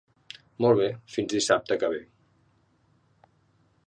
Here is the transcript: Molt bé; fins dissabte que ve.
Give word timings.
Molt 0.63 0.77
bé; 0.79 0.87
fins 1.15 1.29
dissabte 1.33 1.77
que 1.83 1.91
ve. 1.93 1.99